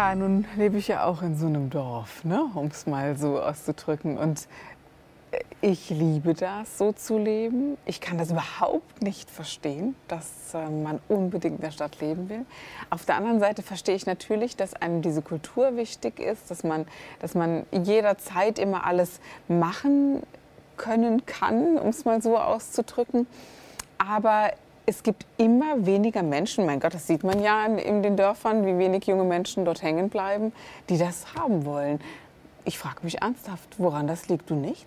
[0.00, 2.42] Ja, nun lebe ich ja auch in so einem Dorf, ne?
[2.54, 4.16] um es mal so auszudrücken.
[4.16, 4.48] Und
[5.30, 7.76] äh, ich liebe das, so zu leben.
[7.84, 12.46] Ich kann das überhaupt nicht verstehen, dass äh, man unbedingt in der Stadt leben will.
[12.88, 16.86] Auf der anderen Seite verstehe ich natürlich, dass einem diese Kultur wichtig ist, dass man,
[17.18, 20.22] dass man jederzeit immer alles machen
[20.78, 23.26] können kann, um es mal so auszudrücken.
[23.98, 24.52] Aber
[24.90, 28.66] es gibt immer weniger Menschen, mein Gott, das sieht man ja in, in den Dörfern,
[28.66, 30.52] wie wenig junge Menschen dort hängen bleiben,
[30.88, 32.00] die das haben wollen.
[32.64, 34.86] Ich frage mich ernsthaft, woran das liegt, du nicht?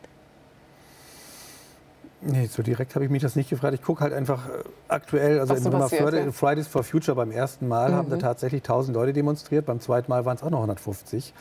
[2.20, 3.74] Nee, so direkt habe ich mich das nicht gefragt.
[3.76, 6.31] Ich gucke halt einfach äh, aktuell, also in Bremerförde, ja.
[6.34, 7.96] Fridays for Future beim ersten Mal mhm.
[7.96, 11.34] haben da tatsächlich 1000 Leute demonstriert, beim zweiten Mal waren es auch noch 150.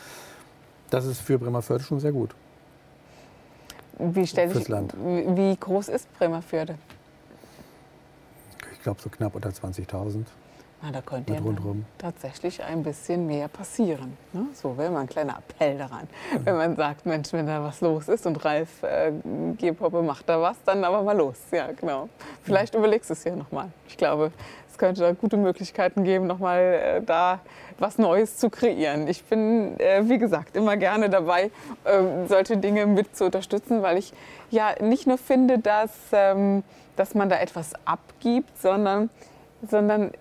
[0.89, 2.33] Das ist für Bremerförde schon sehr gut.
[3.99, 6.75] Wie, ich, wie groß ist Bremerförde?
[8.83, 10.25] Ich glaube so knapp unter 20.000.
[10.83, 11.39] Na, da könnte ja
[11.97, 14.17] tatsächlich ein bisschen mehr passieren.
[14.33, 14.47] Ne?
[14.53, 16.09] So wäre mal ein kleiner Appell daran.
[16.33, 16.45] Mhm.
[16.45, 19.13] Wenn man sagt, Mensch, wenn da was los ist und Ralf äh,
[19.57, 21.37] Gehpoppe macht da was, dann aber mal los.
[21.51, 22.09] Ja, genau.
[22.43, 22.79] Vielleicht mhm.
[22.79, 23.71] überlegst du es ja nochmal.
[23.87, 24.33] Ich glaube,
[24.69, 27.39] es könnte da gute Möglichkeiten geben, nochmal äh, da
[27.79, 29.07] was Neues zu kreieren.
[29.07, 31.49] Ich bin, äh, wie gesagt, immer gerne dabei,
[31.85, 34.11] äh, solche Dinge mit zu unterstützen, weil ich
[34.51, 35.91] ja nicht nur finde, dass...
[36.11, 36.63] Ähm,
[36.95, 39.09] dass man da etwas abgibt, sondern,
[39.67, 40.11] sondern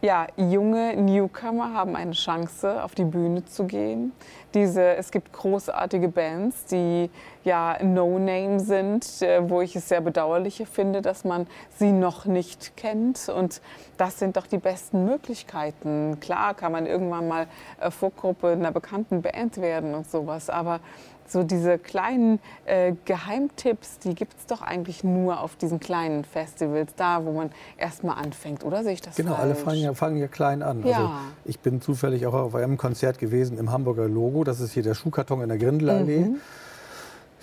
[0.00, 4.12] ja, junge Newcomer haben eine Chance, auf die Bühne zu gehen.
[4.54, 7.10] Diese, es gibt großartige Bands, die
[7.48, 11.46] ja No-Name sind, äh, wo ich es sehr bedauerlich finde, dass man
[11.76, 13.28] sie noch nicht kennt.
[13.28, 13.60] Und
[13.96, 16.18] das sind doch die besten Möglichkeiten.
[16.20, 17.46] Klar kann man irgendwann mal
[17.80, 20.80] äh, Vorgruppe einer bekannten Band werden und sowas, aber
[21.26, 26.94] so diese kleinen äh, Geheimtipps, die gibt es doch eigentlich nur auf diesen kleinen Festivals,
[26.96, 29.42] da wo man erstmal anfängt, oder sehe ich das Genau, falsch?
[29.42, 30.86] alle fangen ja, fangen ja klein an.
[30.86, 30.96] Ja.
[30.96, 31.10] Also
[31.44, 34.94] ich bin zufällig auch auf einem Konzert gewesen im Hamburger Logo, das ist hier der
[34.94, 36.20] Schuhkarton in der Grindelallee.
[36.20, 36.40] Mhm.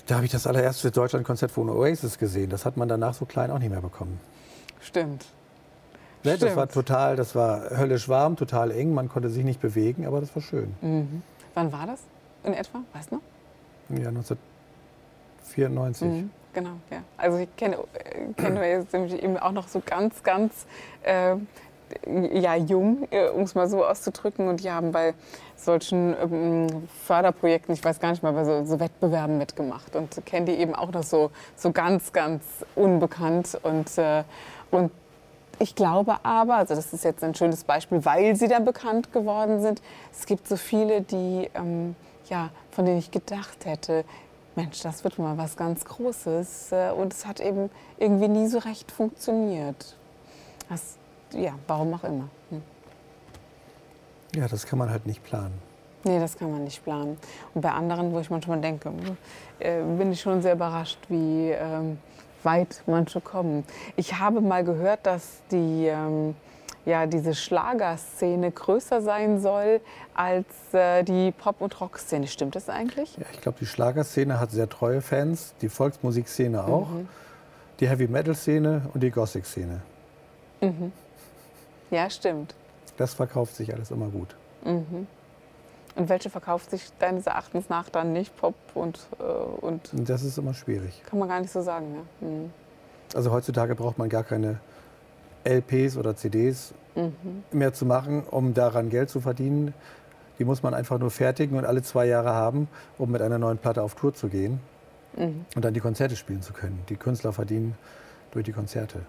[0.07, 2.49] Da habe ich das allererste Deutschlandkonzert von Oasis gesehen.
[2.49, 4.19] Das hat man danach so klein auch nicht mehr bekommen.
[4.79, 5.25] Stimmt.
[6.23, 6.55] Ne, das Stimmt.
[6.55, 10.35] war total, das war höllisch warm, total eng, man konnte sich nicht bewegen, aber das
[10.35, 10.75] war schön.
[10.81, 11.21] Mhm.
[11.53, 12.01] Wann war das
[12.43, 12.81] in etwa?
[12.93, 13.21] Weißt du noch?
[13.89, 16.07] Ja, 1994.
[16.07, 17.03] Mhm, genau, ja.
[17.17, 20.65] Also ich kenne, äh, kenne jetzt eben auch noch so ganz, ganz
[21.03, 21.35] äh,
[22.33, 24.47] ja, jung, äh, um es mal so auszudrücken.
[24.47, 25.13] Und die haben bei
[25.55, 29.95] solchen ähm, Förderprojekten, ich weiß gar nicht mal, bei so, so Wettbewerben mitgemacht.
[29.95, 32.43] Und die eben auch noch so, so ganz, ganz
[32.75, 33.57] unbekannt.
[33.63, 34.23] Und, äh,
[34.71, 34.91] und
[35.59, 39.61] ich glaube aber, also das ist jetzt ein schönes Beispiel, weil sie dann bekannt geworden
[39.61, 39.81] sind,
[40.11, 41.95] es gibt so viele, die ähm,
[42.29, 44.03] ja, von denen ich gedacht hätte,
[44.55, 46.71] Mensch, das wird mal was ganz Großes.
[46.71, 49.95] Äh, und es hat eben irgendwie nie so recht funktioniert.
[50.69, 50.97] Das,
[51.35, 52.29] ja, warum auch immer.
[52.49, 52.61] Hm.
[54.35, 55.53] Ja, das kann man halt nicht planen.
[56.03, 57.17] Nee, das kann man nicht planen.
[57.53, 58.91] Und bei anderen, wo ich manchmal denke,
[59.59, 61.97] äh, bin ich schon sehr überrascht, wie ähm,
[62.43, 63.63] weit manche kommen.
[63.95, 66.35] Ich habe mal gehört, dass die ähm,
[66.85, 69.81] ja, diese Schlagerszene größer sein soll
[70.13, 72.27] als äh, die Pop- und Rockszene.
[72.27, 73.17] Stimmt das eigentlich?
[73.17, 77.07] Ja, ich glaube, die Schlagerszene hat sehr treue Fans, die Volksmusikszene auch, mhm.
[77.79, 79.81] die Heavy-Metal-Szene und die Gothic-Szene.
[80.61, 80.91] Mhm.
[81.95, 82.53] Ja, stimmt.
[82.97, 84.35] Das verkauft sich alles immer gut.
[84.65, 85.07] Mhm.
[85.95, 90.37] Und welche verkauft sich deines Erachtens nach dann nicht Pop und, äh, und Das ist
[90.37, 91.01] immer schwierig.
[91.05, 91.95] Kann man gar nicht so sagen.
[91.95, 92.27] Ja?
[92.27, 92.51] Mhm.
[93.13, 94.59] Also heutzutage braucht man gar keine
[95.45, 97.43] LPs oder CDs mhm.
[97.53, 99.73] mehr zu machen, um daran Geld zu verdienen.
[100.37, 102.67] Die muss man einfach nur fertigen und alle zwei Jahre haben,
[102.97, 104.59] um mit einer neuen Platte auf Tour zu gehen
[105.15, 105.45] mhm.
[105.55, 106.83] und dann die Konzerte spielen zu können.
[106.89, 107.77] Die Künstler verdienen
[108.31, 108.99] durch die Konzerte.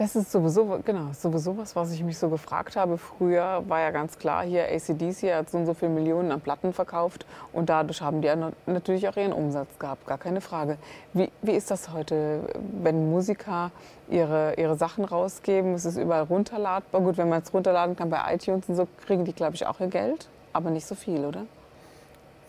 [0.00, 2.96] Das ist sowieso, genau, sowieso was, was ich mich so gefragt habe.
[2.96, 6.72] Früher war ja ganz klar, hier ACDC hat so und so viele Millionen an Platten
[6.72, 10.78] verkauft und dadurch haben die ja natürlich auch ihren Umsatz gehabt, gar keine Frage.
[11.12, 12.40] Wie, wie ist das heute,
[12.82, 13.72] wenn Musiker
[14.08, 15.74] ihre, ihre Sachen rausgeben?
[15.74, 17.02] Es ist überall runterladbar.
[17.02, 19.80] Gut, wenn man es runterladen kann bei iTunes und so, kriegen die, glaube ich, auch
[19.80, 21.42] ihr Geld, aber nicht so viel, oder?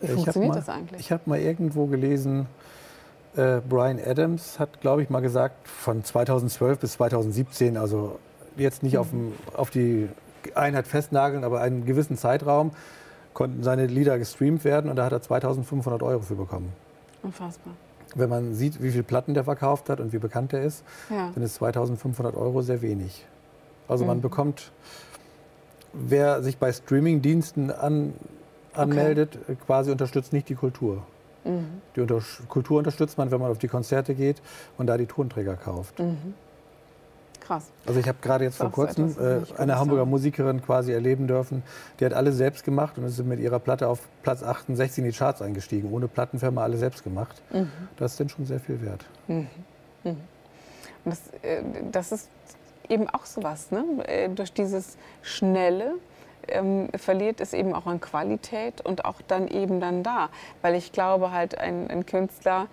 [0.00, 1.00] Wie ich funktioniert mal, das eigentlich?
[1.02, 2.46] Ich habe mal irgendwo gelesen,
[3.36, 8.18] äh, Brian Adams hat, glaube ich, mal gesagt, von 2012 bis 2017, also
[8.56, 9.08] jetzt nicht auf,
[9.54, 10.08] auf, die
[10.54, 12.72] Einheit festnageln, aber einen gewissen Zeitraum
[13.32, 16.72] konnten seine Lieder gestreamt werden und da hat er 2500 Euro für bekommen.
[17.22, 17.72] Unfassbar.
[18.14, 21.30] Wenn man sieht, wie viele Platten der verkauft hat und wie bekannt er ist, Ja.
[21.34, 23.24] dann ist 2500 Euro sehr wenig.
[23.88, 24.22] Also man Mhm.
[24.22, 24.70] bekommt,
[25.94, 28.12] wer sich bei Streamingdiensten an,
[28.74, 31.02] anmeldet, äh, quasi unterstützt nicht die Kultur.
[31.44, 31.80] Mhm.
[31.96, 34.42] Die unter Kultur unterstützt man, wenn man auf die Konzerte geht
[34.78, 35.98] und da die Tonträger kauft.
[35.98, 36.34] Mhm.
[37.40, 37.72] Krass.
[37.86, 40.10] Also ich habe gerade jetzt vor kurzem etwas, äh, eine Hamburger sagen.
[40.10, 41.64] Musikerin quasi erleben dürfen.
[41.98, 45.16] Die hat alles selbst gemacht und ist mit ihrer Platte auf Platz 68 in die
[45.16, 45.92] Charts eingestiegen.
[45.92, 47.42] Ohne Plattenfirma alles selbst gemacht.
[47.52, 47.70] Mhm.
[47.96, 49.04] Das ist denn schon sehr viel wert.
[49.26, 49.48] Und
[51.04, 52.28] das, äh, das ist
[52.88, 53.84] eben auch sowas, ne?
[54.06, 55.94] Äh, Durch dieses Schnelle
[56.48, 60.28] ähm, verliert es eben auch an Qualität und auch dann eben dann da.
[60.62, 62.68] Weil ich glaube halt, ein, ein Künstler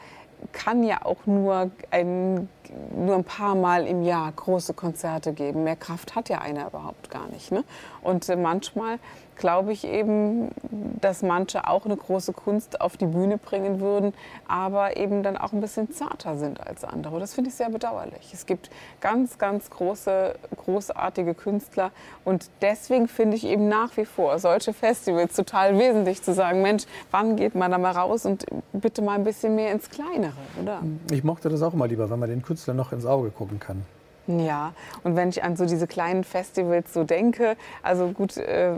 [0.52, 2.50] kann ja auch nur ein,
[2.96, 5.64] nur ein paar Mal im Jahr große Konzerte geben.
[5.64, 7.52] Mehr Kraft hat ja einer überhaupt gar nicht.
[7.52, 7.64] Ne?
[8.02, 9.00] Und äh, manchmal
[9.40, 10.50] glaube ich eben,
[11.02, 14.14] dass manche auch eine große Kunst auf die Bühne bringen würden,
[14.48, 17.20] aber eben dann auch ein bisschen zarter sind als andere.
[17.20, 18.32] Das finde ich sehr bedauerlich.
[18.34, 18.70] Es gibt
[19.02, 21.92] ganz, ganz große, großartige Künstler
[22.26, 26.84] und deswegen finde ich eben nach wie vor solche Festivals total wesentlich zu sagen, Mensch,
[27.10, 30.82] wann geht man da mal raus und bitte mal ein bisschen mehr ins Kleinere, oder?
[31.12, 33.86] Ich mochte das auch immer lieber, wenn man den Künstler noch ins Auge gucken kann.
[34.28, 38.76] Ja, und wenn ich an so diese kleinen Festivals so denke, also gut, äh,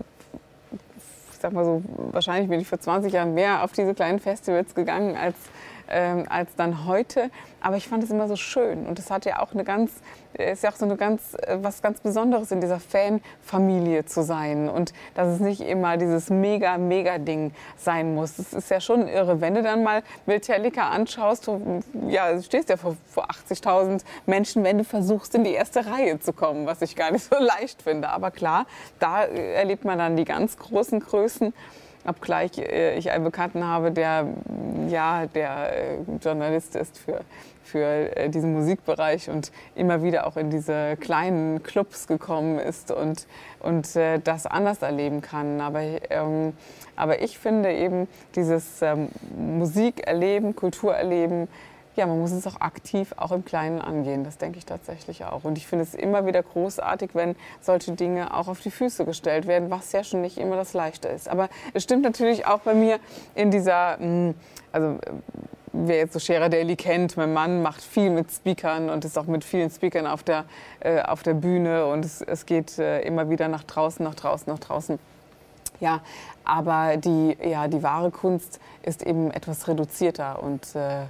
[1.42, 5.16] sag mal so, wahrscheinlich bin ich vor 20 Jahren mehr auf diese kleinen Festivals gegangen
[5.18, 5.36] als,
[5.92, 7.30] ähm, als dann heute.
[7.60, 9.92] Aber ich fand es immer so schön und es hat ja auch eine ganz,
[10.34, 14.68] ist ja auch so eine ganz, äh, was ganz Besonderes in dieser Fanfamilie zu sein
[14.68, 18.40] und dass es nicht immer dieses mega, mega Ding sein muss.
[18.40, 22.70] Es ist ja schon irre, wenn du dann mal Metallica anschaust, du, ja, du stehst
[22.70, 26.82] ja vor, vor 80.000 Menschen, wenn du versuchst, in die erste Reihe zu kommen, was
[26.82, 28.10] ich gar nicht so leicht finde.
[28.10, 28.66] Aber klar,
[28.98, 31.54] da äh, erlebt man dann die ganz großen Größen.
[32.06, 34.28] Obgleich äh, ich einen Bekannten habe, der,
[34.88, 37.22] ja, der äh, Journalist ist für,
[37.64, 43.28] für äh, diesen Musikbereich und immer wieder auch in diese kleinen Clubs gekommen ist und,
[43.60, 45.62] und äh, das anders erleben kann.
[45.62, 46.54] Aber, ähm,
[46.96, 51.48] aber ich finde eben dieses ähm, Musik erleben, Kultur erleben,
[51.96, 54.24] ja, man muss es auch aktiv, auch im Kleinen angehen.
[54.24, 55.44] Das denke ich tatsächlich auch.
[55.44, 59.46] Und ich finde es immer wieder großartig, wenn solche Dinge auch auf die Füße gestellt
[59.48, 61.28] werden, was ja schon nicht immer das Leichte ist.
[61.28, 63.00] Aber es stimmt natürlich auch bei mir
[63.36, 64.34] in dieser, mh,
[64.72, 64.98] also
[65.74, 69.26] wer jetzt so Scherer Daily kennt, mein Mann macht viel mit Speakern und ist auch
[69.26, 70.46] mit vielen Speakern auf der,
[70.80, 74.52] äh, auf der Bühne und es, es geht äh, immer wieder nach draußen, nach draußen,
[74.52, 75.00] nach draußen.
[75.80, 76.02] Ja,
[76.44, 81.06] aber die, ja, die wahre Kunst ist eben etwas reduzierter und äh,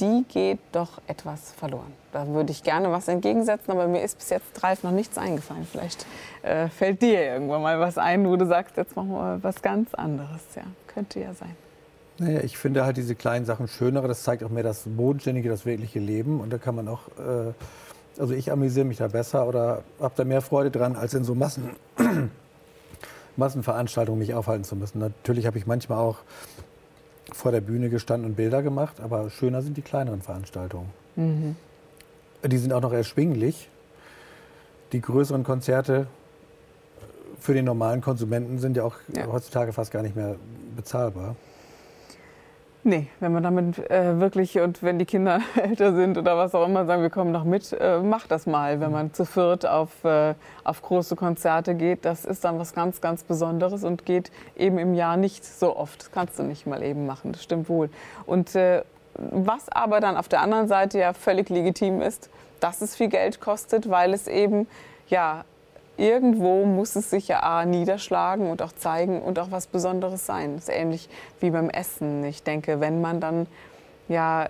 [0.00, 1.92] die geht doch etwas verloren.
[2.12, 5.66] Da würde ich gerne was entgegensetzen, aber mir ist bis jetzt, Ralf, noch nichts eingefallen.
[5.70, 6.06] Vielleicht
[6.42, 9.94] äh, fällt dir irgendwann mal was ein, wo du sagst, jetzt machen wir was ganz
[9.94, 10.40] anderes.
[10.56, 11.54] Ja, könnte ja sein.
[12.18, 14.08] Naja, ich finde halt diese kleinen Sachen schönere.
[14.08, 16.40] Das zeigt auch mehr das Bodenständige, das wirkliche Leben.
[16.40, 17.52] Und da kann man auch, äh,
[18.20, 21.34] also ich amüsiere mich da besser oder habe da mehr Freude dran, als in so
[21.34, 21.70] Massen,
[23.36, 24.98] Massenveranstaltungen mich aufhalten zu müssen.
[24.98, 26.18] Natürlich habe ich manchmal auch
[27.32, 30.90] vor der Bühne gestanden und Bilder gemacht, aber schöner sind die kleineren Veranstaltungen.
[31.16, 31.56] Mhm.
[32.46, 33.68] Die sind auch noch erschwinglich.
[34.92, 36.06] Die größeren Konzerte
[37.40, 39.26] für den normalen Konsumenten sind ja auch Ja.
[39.26, 40.36] heutzutage fast gar nicht mehr
[40.76, 41.36] bezahlbar.
[42.84, 46.64] Nee, wenn man damit äh, wirklich und wenn die Kinder älter sind oder was auch
[46.64, 48.80] immer sagen, wir kommen noch mit, äh, macht das mal.
[48.80, 53.00] Wenn man zu viert auf, äh, auf große Konzerte geht, das ist dann was ganz,
[53.00, 56.00] ganz Besonderes und geht eben im Jahr nicht so oft.
[56.00, 57.90] Das kannst du nicht mal eben machen, das stimmt wohl.
[58.26, 58.82] Und äh,
[59.14, 62.30] was aber dann auf der anderen Seite ja völlig legitim ist,
[62.60, 64.68] dass es viel Geld kostet, weil es eben
[65.08, 65.44] ja
[65.98, 70.54] irgendwo muss es sich ja niederschlagen und auch zeigen und auch was Besonderes sein.
[70.54, 71.08] Das ist ähnlich
[71.40, 72.24] wie beim Essen.
[72.24, 73.46] Ich denke, wenn man dann,
[74.08, 74.48] ja,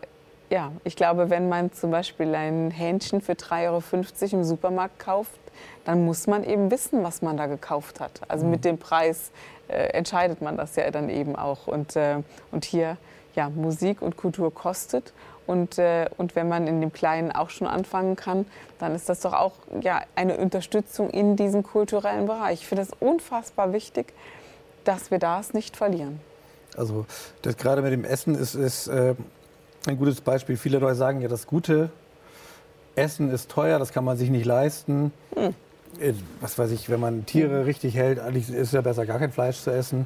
[0.50, 5.40] ja, ich glaube, wenn man zum Beispiel ein Hähnchen für 3,50 Euro im Supermarkt kauft,
[5.84, 8.20] dann muss man eben wissen, was man da gekauft hat.
[8.28, 9.30] Also mit dem Preis
[9.68, 11.66] äh, entscheidet man das ja dann eben auch.
[11.66, 12.96] Und, äh, und hier,
[13.34, 15.12] ja, Musik und Kultur kostet.
[15.48, 18.44] Und, äh, und wenn man in dem Kleinen auch schon anfangen kann,
[18.78, 22.60] dann ist das doch auch ja, eine Unterstützung in diesem kulturellen Bereich.
[22.60, 24.12] Ich finde es unfassbar wichtig,
[24.84, 26.20] dass wir das nicht verlieren.
[26.76, 27.06] Also
[27.40, 29.14] das gerade mit dem Essen ist, ist äh,
[29.86, 30.58] ein gutes Beispiel.
[30.58, 31.88] Viele Leute sagen ja, das gute
[32.94, 35.12] Essen ist teuer, das kann man sich nicht leisten.
[35.34, 35.54] Hm.
[35.98, 36.12] Äh,
[36.42, 39.32] Was weiß ich, wenn man Tiere richtig hält, eigentlich ist es ja besser, gar kein
[39.32, 40.04] Fleisch zu essen.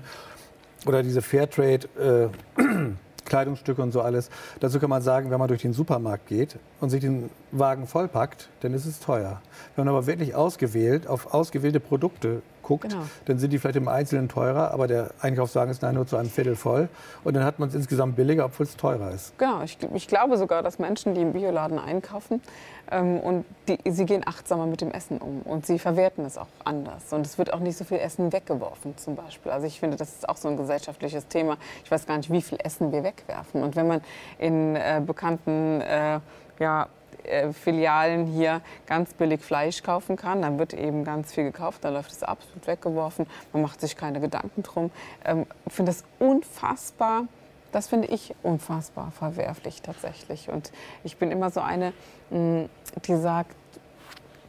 [0.86, 2.92] Oder diese Fairtrade äh,
[3.32, 4.28] Kleidungsstücke und so alles.
[4.60, 8.50] Dazu kann man sagen, wenn man durch den Supermarkt geht und sich den Wagen vollpackt,
[8.60, 9.40] dann ist es teuer.
[9.74, 13.02] Wenn man aber wirklich ausgewählt auf ausgewählte Produkte guckt, genau.
[13.26, 16.56] dann sind die vielleicht im Einzelnen teurer, aber der Einkaufswagen ist nur zu einem Viertel
[16.56, 16.88] voll
[17.24, 19.36] und dann hat man es insgesamt billiger, obwohl es teurer ist.
[19.38, 22.40] Genau, ich, ich, glaube sogar, dass Menschen, die im Bioladen einkaufen
[22.90, 26.48] ähm, und die, sie gehen achtsamer mit dem Essen um und sie verwerten es auch
[26.64, 29.52] anders und es wird auch nicht so viel Essen weggeworfen zum Beispiel.
[29.52, 31.56] Also ich finde, das ist auch so ein gesellschaftliches Thema.
[31.84, 34.00] Ich weiß gar nicht, wie viel Essen wir wegwerfen und wenn man
[34.38, 36.20] in äh, bekannten äh,
[36.58, 36.88] ja,
[37.52, 40.42] Filialen hier ganz billig Fleisch kaufen kann.
[40.42, 43.26] Dann wird eben ganz viel gekauft, dann läuft es absolut weggeworfen.
[43.52, 44.90] Man macht sich keine Gedanken drum.
[45.24, 47.24] Ähm, ich finde das unfassbar.
[47.72, 50.50] Das finde ich unfassbar verwerflich tatsächlich.
[50.50, 50.72] Und
[51.04, 51.92] ich bin immer so eine,
[52.30, 52.64] mm,
[53.06, 53.56] die sagt,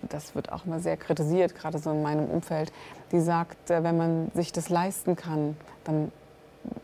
[0.10, 2.74] das wird auch immer sehr kritisiert, gerade so in meinem Umfeld,
[3.13, 6.12] die sagt, äh, wenn man sich das leisten kann, dann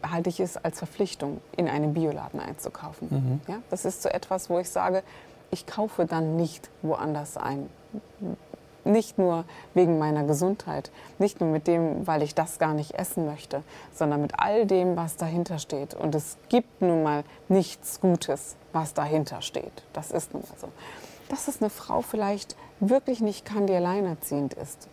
[0.03, 3.08] halte ich es als Verpflichtung, in einen Bioladen einzukaufen.
[3.10, 3.41] Mhm.
[3.48, 5.03] Ja, das ist so etwas, wo ich sage,
[5.51, 7.70] ich kaufe dann nicht woanders ein.
[8.86, 10.89] Nicht nur wegen meiner Gesundheit,
[11.20, 13.62] nicht nur mit dem, weil ich das gar nicht essen möchte,
[13.94, 15.94] sondern mit all dem, was dahinter steht.
[15.94, 19.84] Und es gibt nun mal nichts Gutes, was dahinter steht.
[19.94, 20.70] Das ist nun mal so.
[21.27, 24.88] Dass es eine Frau vielleicht wirklich nicht kann, die alleinerziehend ist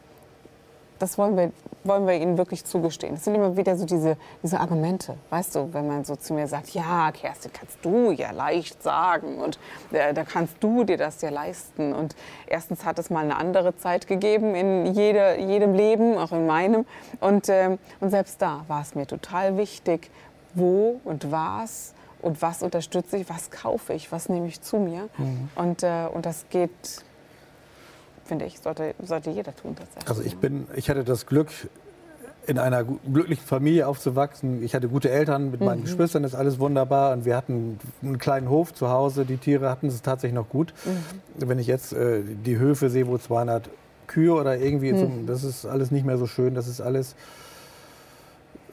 [0.99, 1.53] das wollen wir,
[1.85, 3.15] wollen wir ihnen wirklich zugestehen.
[3.15, 6.47] Es sind immer wieder so diese, diese Argumente, weißt du, wenn man so zu mir
[6.47, 9.59] sagt, ja, Kerstin, kannst du ja leicht sagen und
[9.93, 11.93] äh, da kannst du dir das ja leisten.
[11.93, 16.47] Und erstens hat es mal eine andere Zeit gegeben in jede, jedem Leben, auch in
[16.47, 16.87] meinem.
[17.21, 20.11] Und, äh, und selbst da war es mir total wichtig,
[20.55, 25.09] wo und was und was unterstütze ich, was kaufe ich, was nehme ich zu mir.
[25.19, 25.49] Mhm.
[25.55, 26.71] Und, äh, und das geht
[28.27, 30.09] finde ich, sollte, sollte jeder tun tatsächlich.
[30.09, 31.51] Also ich bin, ich hatte das Glück,
[32.47, 34.63] in einer glücklichen Familie aufzuwachsen.
[34.63, 35.85] Ich hatte gute Eltern mit meinen mhm.
[35.85, 37.13] Geschwistern, ist alles wunderbar.
[37.13, 39.25] Und wir hatten einen kleinen Hof zu Hause.
[39.25, 40.73] Die Tiere hatten es tatsächlich noch gut.
[40.85, 41.49] Mhm.
[41.49, 43.69] Wenn ich jetzt äh, die Höfe sehe, wo 200
[44.07, 44.99] Kühe oder irgendwie, mhm.
[44.99, 46.55] zum, das ist alles nicht mehr so schön.
[46.55, 47.17] Das ist alles,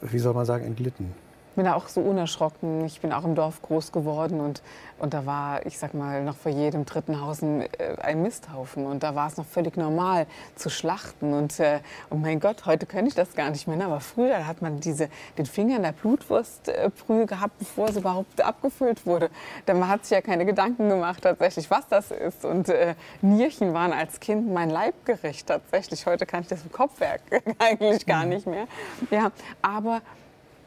[0.00, 1.12] wie soll man sagen, entglitten
[1.54, 2.84] bin da auch so unerschrocken.
[2.84, 4.62] Ich bin auch im Dorf groß geworden und,
[4.98, 8.86] und da war, ich sag mal, noch vor jedem dritten Haus ein, äh, ein Misthaufen.
[8.86, 11.32] Und da war es noch völlig normal zu schlachten.
[11.32, 11.80] Und äh,
[12.10, 13.84] oh mein Gott, heute könnte ich das gar nicht mehr.
[13.84, 15.08] Aber früher hat man diese,
[15.38, 19.30] den Finger in der Blutwurstbrühe äh, gehabt, bevor es überhaupt abgefüllt wurde.
[19.66, 22.44] Man hat sich ja keine Gedanken gemacht tatsächlich, was das ist.
[22.44, 26.06] Und äh, Nierchen waren als Kind mein Leibgericht tatsächlich.
[26.06, 27.20] Heute kann ich das im Kopfwerk
[27.58, 28.30] eigentlich gar mhm.
[28.30, 28.66] nicht mehr.
[29.10, 29.30] Ja,
[29.62, 30.02] aber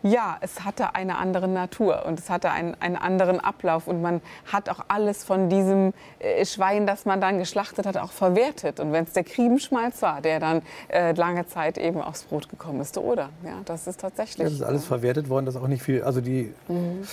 [0.08, 4.22] ja, es hatte eine andere Natur und es hatte einen, einen anderen Ablauf und man
[4.52, 8.80] hat auch alles von diesem äh, Schwein, das man dann geschlachtet hat, auch verwertet.
[8.80, 12.82] Und wenn es der Kriebenschmalz war, der dann äh, lange Zeit eben aufs Brot gekommen
[12.82, 13.30] ist, oder?
[13.44, 14.46] Ja, das ist tatsächlich.
[14.46, 16.04] Das ist alles verwertet worden, das auch nicht viel.
[16.04, 17.08] Also die mhm.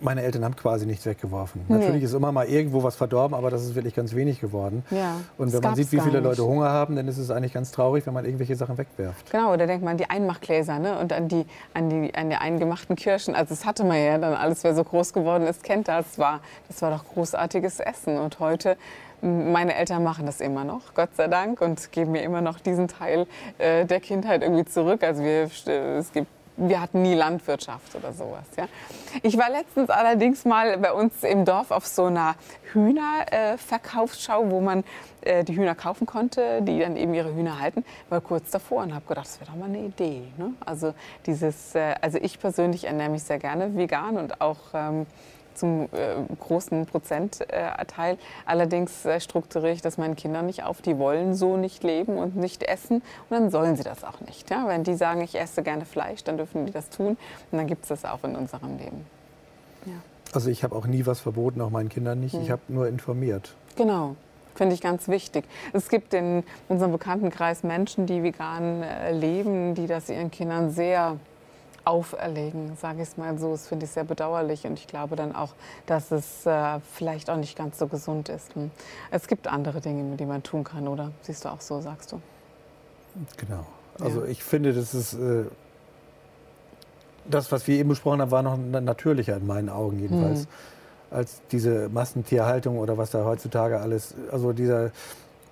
[0.00, 1.62] Meine Eltern haben quasi nichts weggeworfen.
[1.68, 1.78] Nee.
[1.78, 4.84] Natürlich ist immer mal irgendwo was verdorben, aber das ist wirklich ganz wenig geworden.
[4.90, 7.72] Ja, und wenn man sieht, wie viele Leute Hunger haben, dann ist es eigentlich ganz
[7.72, 9.30] traurig, wenn man irgendwelche Sachen wegwerft.
[9.30, 10.98] Genau, da denkt man an die Einmachgläser ne?
[10.98, 13.34] und an die, an, die, an die eingemachten Kirschen.
[13.34, 16.18] Also das hatte man ja dann alles, wer so groß geworden ist, kennt das.
[16.18, 18.18] War, das war doch großartiges Essen.
[18.18, 18.76] Und heute
[19.20, 22.88] meine Eltern machen das immer noch, Gott sei Dank, und geben mir immer noch diesen
[22.88, 23.26] Teil
[23.58, 25.02] äh, der Kindheit irgendwie zurück.
[25.02, 25.50] Also wir,
[25.98, 26.28] es gibt
[26.58, 28.44] wir hatten nie Landwirtschaft oder sowas.
[28.56, 28.66] Ja.
[29.22, 32.34] Ich war letztens allerdings mal bei uns im Dorf auf so einer
[32.72, 34.84] Hühnerverkaufsschau, äh, wo man
[35.22, 37.84] äh, die Hühner kaufen konnte, die dann eben ihre Hühner halten.
[38.08, 40.22] War kurz davor und habe gedacht, das wäre doch mal eine Idee.
[40.36, 40.52] Ne?
[40.64, 40.94] Also
[41.26, 45.06] dieses, äh, also ich persönlich ernähre mich sehr gerne vegan und auch ähm,
[45.58, 48.18] zum äh, großen Prozentteil.
[48.46, 50.82] Allerdings äh, strukturiere ich das meinen Kindern nicht auf.
[50.82, 54.50] Die wollen so nicht leben und nicht essen und dann sollen sie das auch nicht.
[54.50, 54.66] Ja?
[54.68, 57.16] Wenn die sagen, ich esse gerne Fleisch, dann dürfen die das tun
[57.50, 59.04] und dann gibt es das auch in unserem Leben.
[59.86, 59.92] Ja.
[60.32, 62.34] Also ich habe auch nie was verboten, auch meinen Kindern nicht.
[62.34, 62.42] Hm.
[62.42, 63.54] Ich habe nur informiert.
[63.76, 64.16] Genau
[64.58, 65.44] finde ich ganz wichtig.
[65.72, 71.16] Es gibt in unserem Bekanntenkreis Menschen, die vegan äh, leben, die das ihren Kindern sehr
[71.88, 73.52] auferlegen, sage ich es mal so.
[73.52, 75.54] Das finde ich sehr bedauerlich und ich glaube dann auch,
[75.86, 78.54] dass es äh, vielleicht auch nicht ganz so gesund ist.
[78.54, 78.70] Hm.
[79.10, 81.12] Es gibt andere Dinge, die man tun kann, oder?
[81.22, 82.20] Siehst du auch so, sagst du?
[83.38, 83.64] Genau.
[83.98, 84.30] Also ja.
[84.30, 85.44] ich finde, das ist äh,
[87.28, 90.42] das, was wir eben besprochen haben, war noch natürlicher in meinen Augen jedenfalls.
[90.42, 90.46] Mhm.
[91.10, 94.90] Als diese Massentierhaltung oder was da heutzutage alles, also dieser,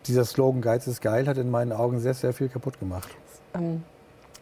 [0.07, 3.09] dieser Slogan Geiz ist geil hat in meinen Augen sehr, sehr viel kaputt gemacht.
[3.55, 3.83] Ähm,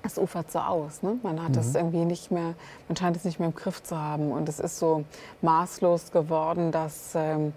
[0.05, 1.03] es ufert so aus.
[1.03, 1.19] Ne?
[1.23, 1.77] Man hat es mhm.
[1.77, 2.55] irgendwie nicht mehr,
[2.89, 4.33] man scheint es nicht mehr im Griff zu haben.
[4.33, 5.05] Und es ist so
[5.43, 7.53] maßlos geworden, dass ähm,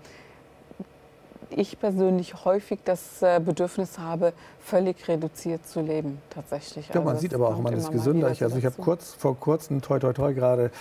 [1.50, 6.89] ich persönlich häufig das äh, Bedürfnis habe, völlig reduziert zu leben, tatsächlich.
[6.89, 8.32] Ja, man also sieht aber auch, man ist gesünder.
[8.32, 10.72] Ich, also ich habe kurz, vor kurzem, toi, toi, toi, gerade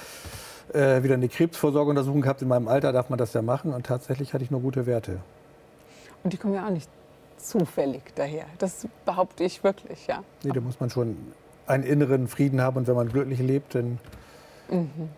[0.72, 2.42] äh, wieder eine Krebsvorsorgeuntersuchung gehabt.
[2.42, 5.18] In meinem Alter darf man das ja machen und tatsächlich hatte ich nur gute Werte.
[6.24, 6.90] Und die kommen ja auch nicht
[7.36, 8.46] zufällig daher.
[8.58, 10.22] Das behaupte ich wirklich, ja.
[10.42, 11.16] Nee, da muss man schon
[11.66, 13.98] einen inneren Frieden haben und wenn man glücklich lebt, dann,
[14.70, 15.08] mhm.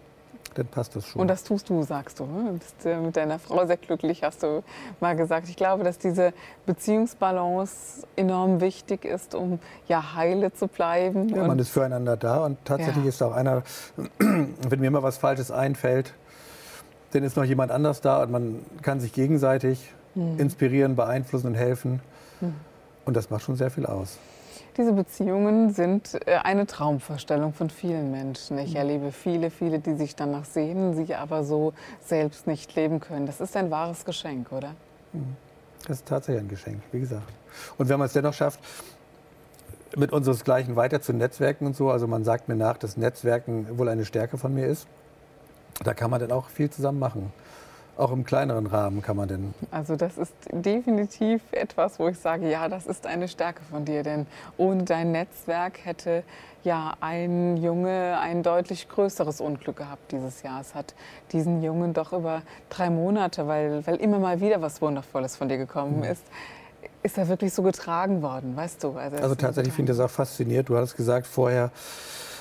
[0.54, 1.20] dann passt das schon.
[1.20, 2.26] Und das tust du, sagst du.
[2.26, 2.44] Ne?
[2.52, 4.62] Du bist äh, mit deiner Frau sehr glücklich, hast du
[5.00, 5.48] mal gesagt.
[5.48, 6.32] Ich glaube, dass diese
[6.66, 11.28] Beziehungsbalance enorm wichtig ist, um ja heile zu bleiben.
[11.28, 13.08] Ja, man ist füreinander da und tatsächlich ja.
[13.08, 13.62] ist auch einer,
[14.18, 16.14] wenn mir immer was Falsches einfällt,
[17.12, 20.38] dann ist noch jemand anders da und man kann sich gegenseitig mhm.
[20.38, 22.00] inspirieren, beeinflussen und helfen.
[22.40, 22.54] Mhm.
[23.04, 24.18] Und das macht schon sehr viel aus.
[24.78, 28.58] Diese Beziehungen sind äh, eine Traumvorstellung von vielen Menschen.
[28.58, 28.76] Ich mhm.
[28.76, 33.26] erlebe viele, viele, die sich danach sehnen, sie aber so selbst nicht leben können.
[33.26, 34.76] Das ist ein wahres Geschenk, oder?
[35.12, 35.36] Mhm.
[35.88, 37.28] Das ist tatsächlich ein Geschenk, wie gesagt.
[37.76, 38.60] Und wenn man es dennoch schafft,
[39.96, 43.88] mit unseresgleichen weiter zu netzwerken und so, also man sagt mir nach, dass Netzwerken wohl
[43.88, 44.86] eine Stärke von mir ist,
[45.82, 47.32] da kann man dann auch viel zusammen machen
[47.98, 49.54] auch im kleineren Rahmen kann man denn?
[49.70, 54.02] Also das ist definitiv etwas, wo ich sage, ja, das ist eine Stärke von dir,
[54.02, 54.26] denn
[54.56, 56.22] ohne dein Netzwerk hätte
[56.62, 60.60] ja ein Junge ein deutlich größeres Unglück gehabt dieses Jahr.
[60.60, 60.94] Es hat
[61.32, 65.58] diesen Jungen doch über drei Monate, weil, weil immer mal wieder was Wundervolles von dir
[65.58, 66.04] gekommen mhm.
[66.04, 66.22] ist,
[67.02, 68.92] ist er wirklich so getragen worden, weißt du?
[68.96, 70.68] Also, also tatsächlich finde ich das auch faszinierend.
[70.68, 71.70] Du hattest gesagt vorher,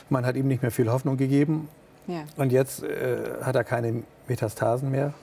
[0.10, 1.70] man hat ihm nicht mehr viel Hoffnung gegeben.
[2.08, 2.24] Ja.
[2.38, 5.14] Und jetzt äh, hat er keine Metastasen mehr.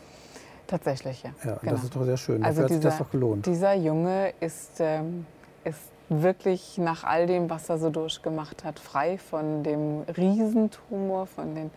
[0.74, 1.30] Tatsächlich, ja.
[1.44, 1.72] Ja, genau.
[1.72, 2.42] das ist doch sehr schön.
[2.42, 3.46] Also Dafür dieser, hat sich das doch gelohnt.
[3.46, 5.24] Dieser Junge ist, ähm,
[5.62, 5.78] ist
[6.08, 11.70] wirklich nach all dem, was er so durchgemacht hat, frei von dem Riesentumor, von den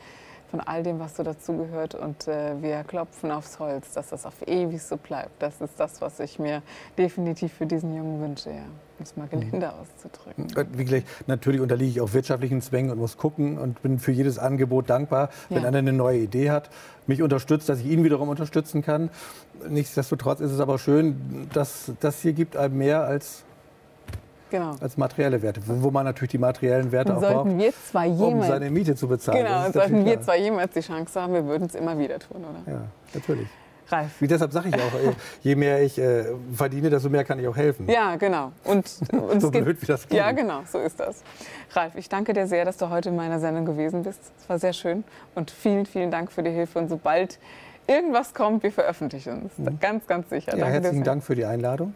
[0.50, 1.96] von all dem, was so dazugehört.
[1.96, 5.42] Und äh, wir klopfen aufs Holz, dass das auf ewig so bleibt.
[5.42, 6.62] Das ist das, was ich mir
[6.98, 8.66] definitiv für diesen Jungen wünsche, ja.
[9.00, 9.82] Um es mal gelinde mhm.
[9.82, 10.48] auszudrücken.
[10.58, 14.40] Äh, wirklich, natürlich unterliege ich auch wirtschaftlichen Zwängen und muss gucken und bin für jedes
[14.40, 15.68] Angebot dankbar, wenn ja.
[15.68, 16.72] einer eine neue Idee hat,
[17.06, 19.12] mich unterstützt, dass ich ihn wiederum unterstützen kann.
[19.70, 23.44] Nichtsdestotrotz ist es aber schön, dass das hier gibt einem mehr als
[24.50, 24.76] Genau.
[24.80, 28.08] als materielle Werte, wo, wo, man natürlich die materiellen Werte und auch braucht, wir zwei
[28.08, 29.44] jemals, um seine Miete zu bezahlen.
[29.44, 32.72] Genau, sollten wir zwei jemals die Chance haben, wir würden es immer wieder tun, oder?
[32.72, 32.82] Ja,
[33.14, 33.48] natürlich.
[33.90, 34.22] Ralf.
[34.22, 37.56] Wie deshalb sage ich auch, je mehr ich äh, verdiene, desto mehr kann ich auch
[37.56, 37.88] helfen.
[37.90, 38.52] Ja, genau.
[38.66, 40.18] Und, und so blöd wie das geht.
[40.18, 41.24] Ja, genau, so ist das.
[41.72, 44.20] Ralf, ich danke dir sehr, dass du heute in meiner Sendung gewesen bist.
[44.40, 45.04] Es war sehr schön
[45.36, 46.80] und vielen, vielen Dank für die Hilfe.
[46.80, 47.40] Und sobald
[47.88, 49.58] irgendwas kommt, wir veröffentlichen es.
[49.58, 49.80] Mhm.
[49.80, 50.52] Ganz, ganz sicher.
[50.52, 51.96] Ja, danke herzlichen Dank für die Einladung.